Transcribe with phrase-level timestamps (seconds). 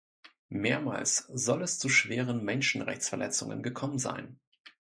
[0.49, 4.39] Mehrmals soll es zu schweren Menschenrechtsverletzungen gekommen sein.